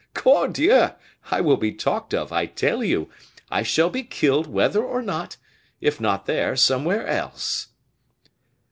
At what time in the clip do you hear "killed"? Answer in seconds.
4.01-4.47